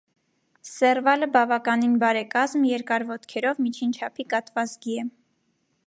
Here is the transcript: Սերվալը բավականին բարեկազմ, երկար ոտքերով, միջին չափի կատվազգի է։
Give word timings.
Սերվալը 0.69 1.27
բավականին 1.35 1.93
բարեկազմ, 2.03 2.65
երկար 2.71 3.05
ոտքերով, 3.11 3.63
միջին 3.67 3.95
չափի 4.01 4.27
կատվազգի 4.35 4.99
է։ 5.05 5.07